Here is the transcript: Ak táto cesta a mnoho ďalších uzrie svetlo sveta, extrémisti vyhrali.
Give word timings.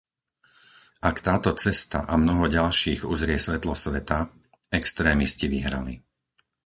Ak 1.09 1.15
táto 1.27 1.49
cesta 1.63 1.99
a 2.09 2.17
mnoho 2.23 2.45
ďalších 2.57 3.01
uzrie 3.13 3.37
svetlo 3.45 3.73
sveta, 3.83 4.19
extrémisti 4.79 5.45
vyhrali. 5.53 5.95